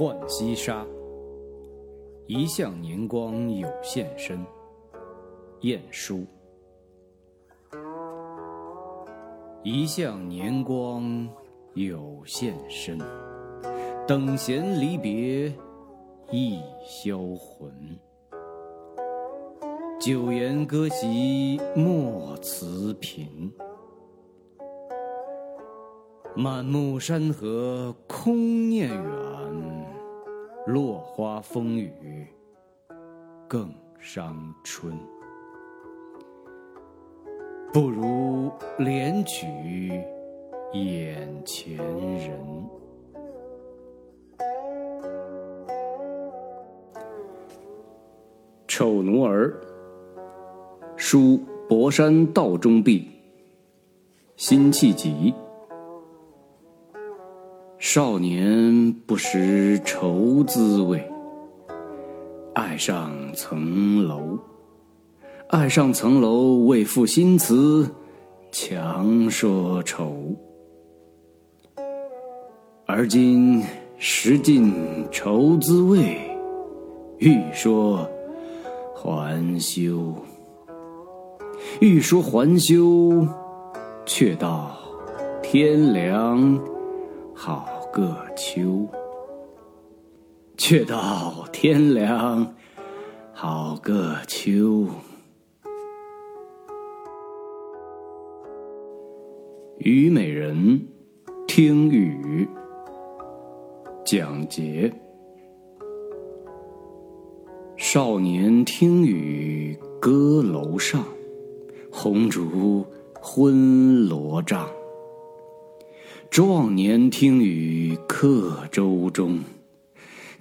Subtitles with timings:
[0.00, 0.82] 浣溪沙，
[2.26, 4.42] 一向年光有限身。
[5.60, 6.24] 晏殊。
[9.62, 11.28] 一向年光
[11.74, 12.98] 有限身，
[14.08, 15.52] 等闲离别
[16.30, 17.70] 易销魂。
[20.00, 23.52] 酒言歌席莫辞频，
[26.34, 29.69] 满目山河空念远，
[30.70, 32.26] 落花风雨
[33.48, 34.96] 更伤春。
[37.72, 38.48] 不如
[38.78, 39.48] 怜取
[40.72, 42.38] 眼前人。
[48.68, 49.60] 丑奴儿，
[50.96, 53.10] 书博山道中壁。
[54.36, 55.34] 辛弃疾。
[57.92, 61.04] 少年不识愁滋味，
[62.54, 64.38] 爱上层楼。
[65.48, 67.92] 爱上层楼，为赋新词
[68.52, 70.14] 强说愁。
[72.86, 73.60] 而今
[73.98, 74.72] 识尽
[75.10, 76.16] 愁滋味，
[77.18, 78.08] 欲说
[78.94, 80.14] 还休。
[81.80, 83.26] 欲说还休，
[84.06, 84.78] 却道
[85.42, 86.56] 天凉
[87.34, 88.88] 好个秋。
[90.56, 92.54] 却道天凉
[93.32, 94.86] 好个秋。
[99.78, 100.54] 《虞美人·
[101.48, 102.46] 听雨》
[104.04, 104.92] 蒋捷。
[107.78, 111.02] 少年听雨歌楼上，
[111.90, 112.84] 红烛
[113.20, 114.68] 昏罗帐。
[116.30, 119.40] 壮年听雨客舟中，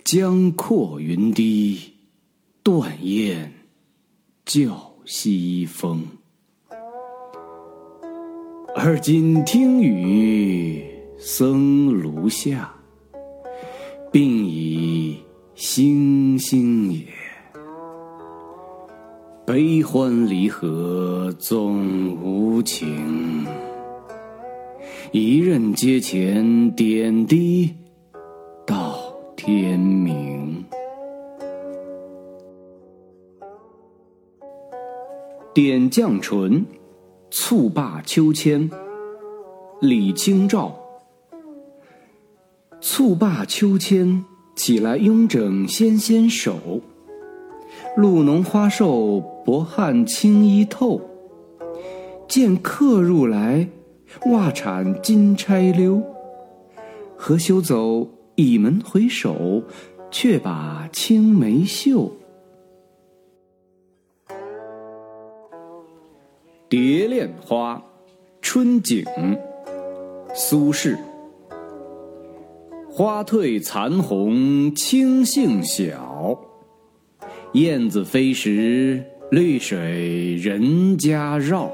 [0.04, 1.80] 江阔云低，
[2.62, 3.52] 断雁
[4.46, 6.06] 叫西风。
[8.76, 10.86] 而今听雨
[11.18, 12.72] 僧庐下，
[14.12, 15.18] 鬓已
[15.56, 17.04] 星星也。
[19.44, 23.44] 悲欢离合总无情，
[25.12, 27.74] 一任阶前点滴
[28.64, 28.96] 到
[29.36, 30.64] 天明。
[35.52, 36.64] 点绛唇。
[37.32, 38.70] 蹴罢秋千，
[39.82, 40.76] 李清照。
[42.80, 44.24] 蹴罢秋千，
[44.56, 46.82] 起来慵整纤纤手。
[47.96, 51.02] 露浓花瘦，薄汗轻衣透。
[52.28, 53.68] 见客入来，
[54.28, 56.02] 袜铲金钗溜。
[57.16, 59.64] 何羞走，倚门回首，
[60.10, 62.12] 却把青梅嗅。
[66.70, 67.76] 《蝶恋花·
[68.42, 69.04] 春景》
[70.34, 70.98] 苏轼。
[72.92, 76.38] 花褪残红青杏小，
[77.54, 81.72] 燕子飞时绿水人家绕。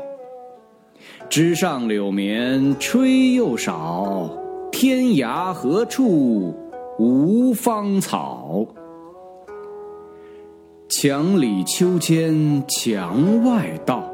[1.29, 4.29] 枝上柳绵吹又少，
[4.71, 6.55] 天涯何处
[6.97, 8.65] 无芳草？
[10.87, 14.09] 墙里秋千墙外道。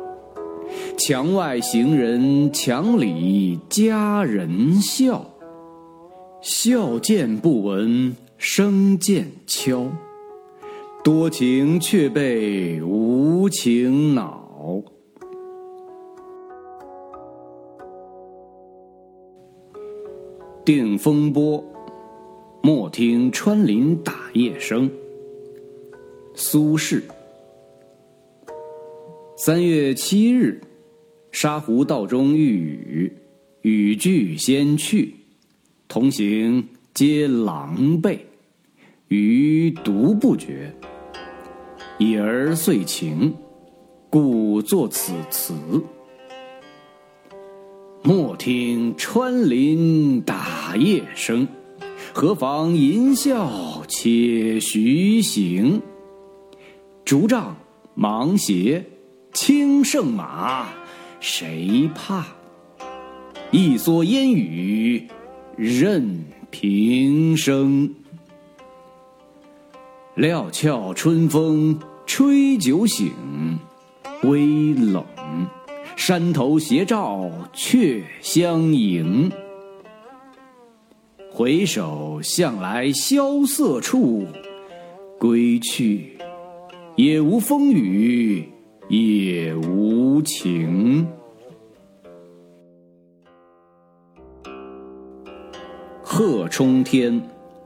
[0.98, 5.24] 墙外行人，墙里佳人笑。
[6.42, 9.86] 笑渐不闻声渐悄，
[11.04, 14.50] 多情却被无情恼。
[20.64, 21.64] 定风波，
[22.62, 24.90] 莫听穿林打叶声。
[26.36, 27.02] 苏轼。
[29.38, 30.62] 三月七日。
[31.32, 33.14] 沙湖道中遇雨，
[33.62, 35.16] 雨具先去，
[35.88, 38.20] 同行皆狼狈，
[39.08, 40.72] 余独不觉。
[41.98, 43.34] 已而遂晴，
[44.10, 45.54] 故作此词。
[48.04, 51.48] 莫听穿林打叶声，
[52.12, 55.80] 何妨吟啸且徐行。
[57.06, 57.56] 竹杖
[57.94, 58.84] 芒鞋
[59.34, 60.68] 轻胜马。
[61.20, 62.26] 谁怕？
[63.52, 65.08] 一蓑烟雨
[65.56, 67.94] 任平生。
[70.16, 73.12] 料峭春风吹酒醒，
[74.24, 75.06] 微冷。
[76.04, 79.32] 山头斜照却相迎。
[81.32, 84.26] 回首，向来萧瑟处，
[85.20, 86.18] 归去，
[86.96, 88.50] 也无风雨，
[88.90, 91.08] 也无晴。
[96.02, 97.22] 鹤冲天，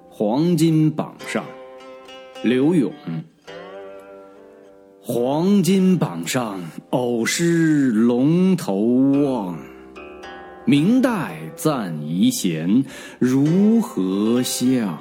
[0.10, 1.46] 黄金榜上，
[2.44, 2.92] 刘永。
[5.08, 6.60] 黄金榜上，
[6.90, 8.74] 偶失龙头
[9.22, 9.56] 望。
[10.66, 12.84] 明代赞遗贤，
[13.20, 14.98] 如何相？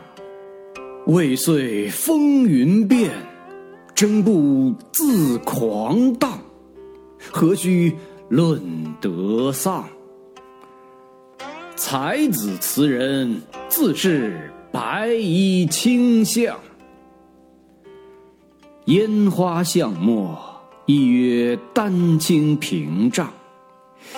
[1.07, 3.13] 未遂风云变，
[3.95, 6.39] 争不自狂荡。
[7.33, 7.91] 何须
[8.29, 8.61] 论
[9.01, 9.89] 德丧？
[11.77, 13.41] 才子词人，
[13.71, 16.55] 自是白衣卿相。
[18.87, 20.39] 烟花巷陌，
[20.85, 23.33] 亦曰丹青屏障。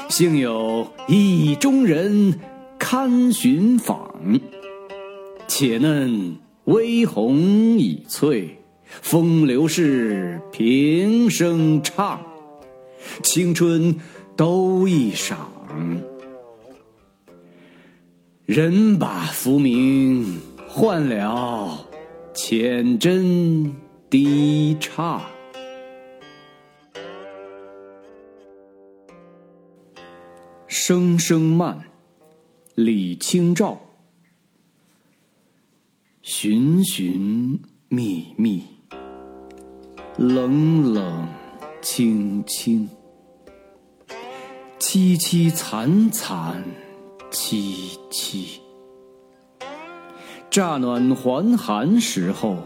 [0.08, 2.40] 幸有意中人
[2.76, 4.10] 堪寻访，
[5.46, 7.36] 且嫩微红
[7.78, 8.58] 已翠，
[9.02, 12.20] 风流事平生唱，
[13.22, 13.94] 青春
[14.34, 15.48] 都一赏。
[18.44, 21.86] 人把浮名换了
[22.34, 23.70] 浅斟
[24.08, 25.20] 低唱。
[30.68, 31.82] 声声慢，
[32.76, 33.80] 李清照。
[36.22, 38.62] 寻寻觅觅，
[40.16, 41.26] 冷冷
[41.82, 42.88] 清清，
[44.78, 46.62] 凄凄惨惨
[47.32, 48.60] 戚戚。
[50.48, 52.56] 乍暖还寒时候，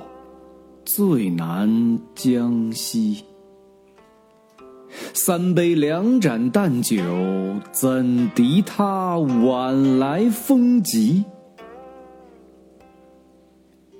[0.92, 3.22] 最难将息。
[5.14, 6.96] 三杯两盏淡酒，
[7.70, 11.24] 怎敌他晚来风急？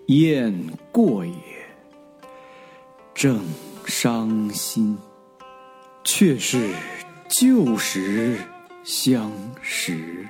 [0.08, 0.52] 雁
[0.90, 1.32] 过也，
[3.14, 3.38] 正
[3.86, 4.98] 伤心。
[6.02, 6.74] 却是
[7.28, 8.36] 旧时
[8.82, 9.30] 相
[9.62, 10.26] 识。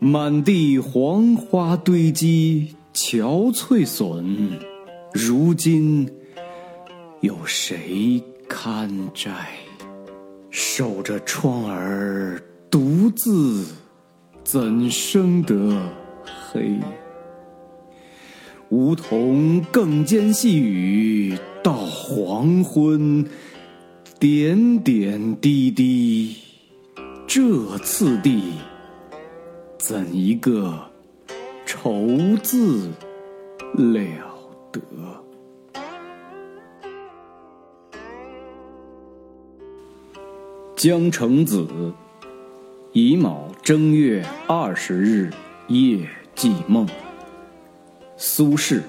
[0.00, 4.58] 满地黄花堆积，憔悴损。
[5.14, 6.10] 如今
[7.20, 8.20] 有谁？
[8.48, 9.30] 堪摘，
[10.50, 13.64] 守着窗儿独自，
[14.42, 15.80] 怎生得
[16.24, 16.76] 黑？
[18.70, 23.24] 梧桐更兼细雨，到黄昏，
[24.18, 26.36] 点点滴滴，
[27.28, 28.54] 这次第，
[29.78, 30.87] 怎一个
[31.80, 32.90] 愁字
[33.74, 34.02] 了
[34.72, 34.80] 得？
[40.74, 41.64] 江城子，
[42.92, 45.30] 乙卯正月二十日
[45.68, 46.84] 夜记梦。
[48.16, 48.82] 苏轼。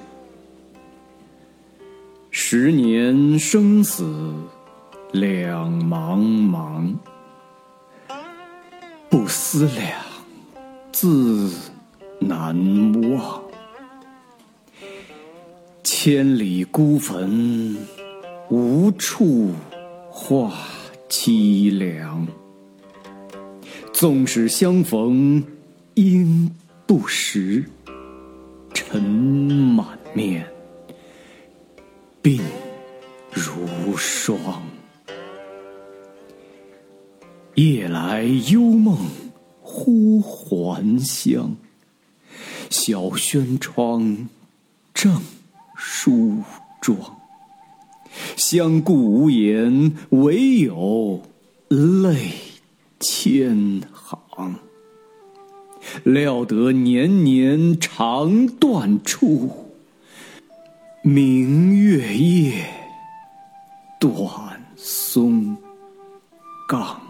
[2.31, 4.33] 十年生死
[5.11, 6.95] 两茫茫，
[9.11, 10.01] 不思量，
[10.91, 11.51] 自
[12.51, 13.43] 难忘。
[15.83, 17.77] 千里孤坟，
[18.49, 19.51] 无处
[20.09, 20.51] 话。
[21.07, 22.27] 凄凉，
[23.91, 25.43] 纵使相逢
[25.95, 26.49] 应
[26.85, 27.65] 不识。
[28.75, 30.45] 尘满面，
[32.21, 32.39] 鬓
[33.31, 34.37] 如霜。
[37.55, 38.95] 夜来幽梦
[39.61, 41.55] 忽还乡，
[42.69, 44.29] 小轩窗，
[44.93, 45.21] 正
[45.75, 46.43] 梳
[46.81, 46.97] 妆。
[48.35, 51.21] 相顾无言，唯有
[51.67, 52.31] 泪
[52.99, 54.55] 千行。
[56.03, 59.73] 料得年年肠断处，
[61.01, 62.69] 明月夜，
[63.99, 65.57] 短松
[66.67, 67.08] 冈。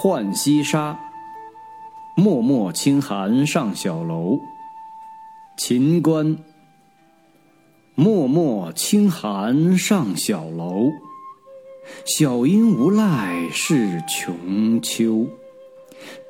[0.00, 0.96] 浣溪沙，
[2.14, 4.38] 脉脉轻寒上小楼。
[5.56, 6.38] 秦观，
[7.96, 10.88] 脉脉轻寒上小楼。
[12.06, 15.26] 小阴无赖是穷秋，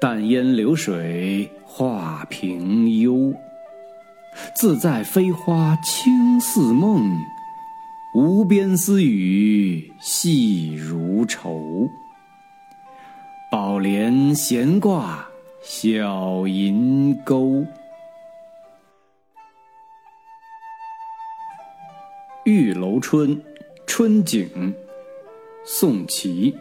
[0.01, 3.35] 淡烟流水画屏幽。
[4.57, 7.21] 自在飞花轻似梦，
[8.15, 11.87] 无边丝雨细如愁。
[13.50, 15.26] 宝莲闲挂
[15.62, 17.64] 小银钩。
[22.45, 23.35] 《玉楼春·
[23.87, 24.47] 春景》
[25.64, 26.59] 宋琦。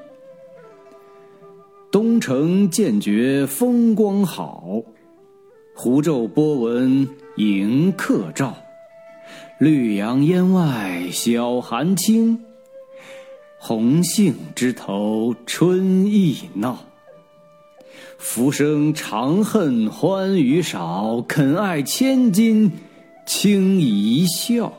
[1.92, 4.82] 东城渐觉风光好，
[5.76, 8.56] 湖皱波纹迎客照。
[9.60, 12.46] 绿杨烟外晓寒轻，
[13.68, 16.86] 红杏枝头春意闹。
[18.18, 22.72] 浮生长恨欢娱少，肯爱千金
[23.26, 24.72] 轻一笑。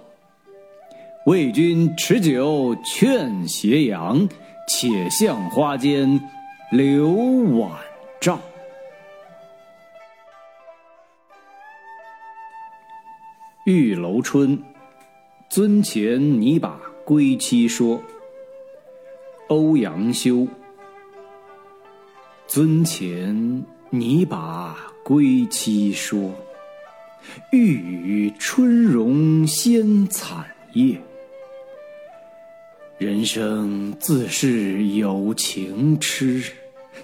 [1.26, 4.26] 为君持酒劝斜阳，
[4.66, 6.18] 且向花间
[6.72, 7.10] 留
[7.58, 7.70] 晚
[8.18, 8.40] 照。
[13.66, 14.58] 玉楼春，
[15.50, 18.00] 尊前拟把归期说。
[19.48, 20.46] 欧阳修。
[22.46, 26.32] 尊前拟把归期说，
[27.52, 31.00] 欲与春容先惨夜。
[32.98, 36.42] 人生自是有情痴，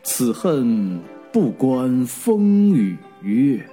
[0.03, 1.01] 此恨
[1.33, 3.65] 不关风与月。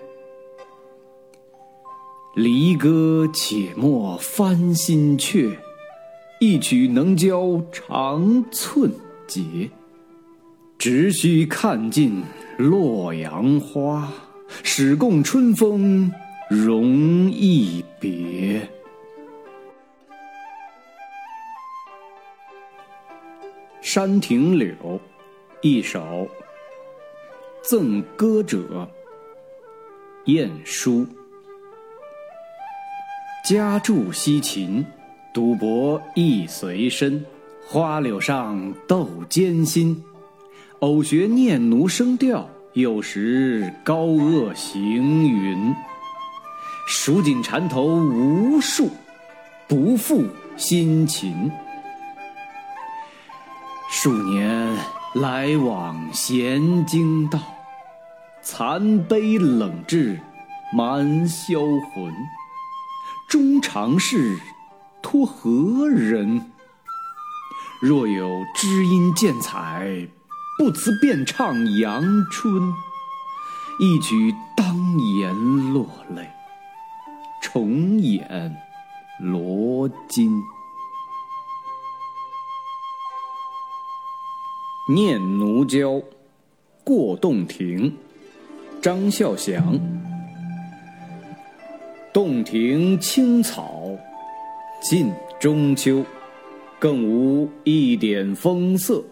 [2.35, 5.57] 离歌且莫翻新阙，
[6.43, 8.91] 一曲能教长寸
[9.27, 9.69] 节。
[10.79, 12.23] 只须看尽
[12.57, 14.11] 洛阳花，
[14.63, 16.11] 始共春风
[16.49, 18.59] 容易别。
[23.79, 24.73] 《山亭柳》
[25.61, 26.27] 一首，
[27.61, 28.89] 赠歌者
[30.25, 31.05] 晏殊。
[33.47, 34.83] 家住西秦，
[35.33, 37.23] 赌博亦随身。
[37.67, 40.03] 花柳上斗艰辛。
[40.79, 45.73] 偶学念奴声调，有时高恶行云。
[46.87, 48.89] 蜀锦缠头无数，
[49.69, 50.25] 不负
[50.57, 51.49] 辛勤。
[53.89, 54.75] 数年
[55.13, 57.39] 来往闲经道，
[58.41, 60.19] 残杯冷炙
[60.73, 62.13] 满销魂。
[63.29, 64.37] 衷肠事
[65.01, 66.51] 托何人？
[67.81, 70.07] 若有知音见采。
[70.59, 72.71] 不辞便唱阳春，
[73.79, 75.33] 一曲当言
[75.73, 76.29] 落泪，
[77.41, 78.55] 重演
[79.19, 80.29] 罗巾。
[84.93, 85.93] 念奴娇·
[86.83, 87.97] 过洞庭，
[88.83, 89.79] 张孝祥。
[92.13, 93.81] 洞庭青草
[94.81, 96.03] 近中秋，
[96.79, 99.03] 更无一点风色。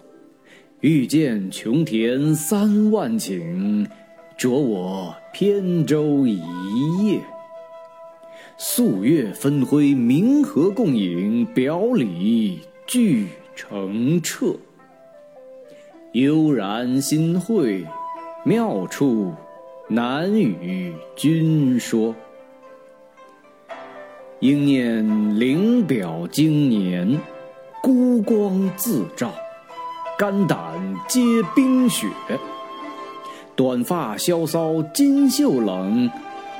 [0.79, 3.85] 欲见琼田三万顷，
[4.35, 6.39] 着我扁舟一
[7.05, 7.19] 叶。
[8.57, 14.55] 素月分辉，明和共影，表里俱澄澈。
[16.13, 17.85] 悠然心会，
[18.43, 19.31] 妙处
[19.87, 22.15] 难与君说。
[24.41, 27.19] 应念灵表经年，
[27.83, 29.33] 孤光自照。
[30.17, 30.57] 肝胆
[31.09, 31.19] 皆
[31.53, 32.07] 冰雪，
[33.53, 36.09] 短发萧骚金袖冷，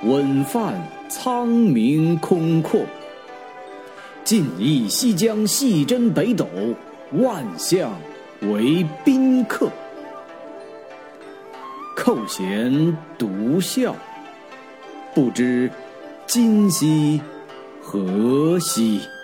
[0.03, 0.73] 稳泛
[1.07, 2.81] 苍冥空阔。
[4.25, 6.45] 尽忆西江细斟北斗，
[7.13, 7.93] 万象
[8.41, 9.69] 为宾客。
[11.95, 13.95] 扣舷独笑，
[15.15, 15.71] 不知
[16.25, 17.21] 今夕
[17.97, 19.18] 何夕。